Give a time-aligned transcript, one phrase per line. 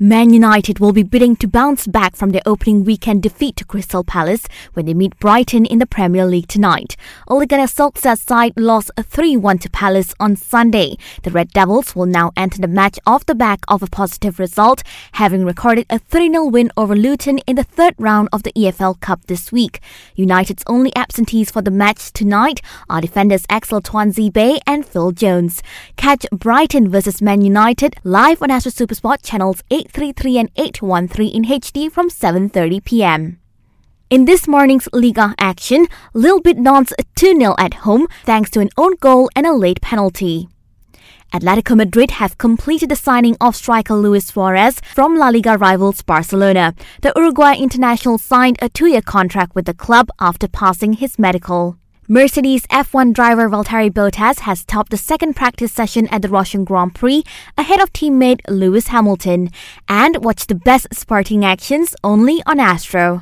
[0.00, 4.04] Man United will be bidding to bounce back from their opening weekend defeat to Crystal
[4.04, 6.94] Palace when they meet Brighton in the Premier League tonight.
[7.26, 10.98] Ole Gunnar Solskjaer's side lost 3-1 to Palace on Sunday.
[11.24, 14.84] The Red Devils will now enter the match off the back of a positive result,
[15.14, 19.26] having recorded a 3-0 win over Luton in the third round of the EFL Cup
[19.26, 19.80] this week.
[20.14, 25.60] United's only absentees for the match tonight are defenders Axel Tuanzebe and Phil Jones.
[25.96, 31.44] Catch Brighton versus Man United live on Astro Supersport channels 8 833 and 813 in
[31.48, 33.38] HD from 7:30 p.m.
[34.10, 38.96] In this morning's Liga action, Lille beat Nantes 2-0 at home thanks to an own
[39.00, 40.48] goal and a late penalty.
[41.32, 46.74] Atletico Madrid have completed the signing of striker Luis Suarez from La Liga rivals Barcelona.
[47.00, 51.78] The Uruguay international signed a two-year contract with the club after passing his medical.
[52.10, 56.94] Mercedes F1 driver Valtteri Bottas has topped the second practice session at the Russian Grand
[56.94, 57.22] Prix
[57.58, 59.50] ahead of teammate Lewis Hamilton.
[59.90, 63.20] And watch the best sporting actions only on Astro.